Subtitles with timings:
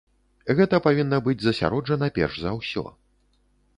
[0.59, 2.83] Гэта павінна быць засяроджана перш за ўсё.